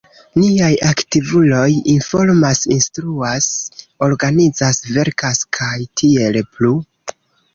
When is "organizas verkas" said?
4.07-5.43